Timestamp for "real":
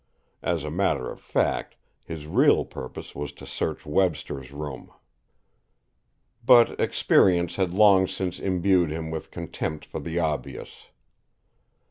2.25-2.65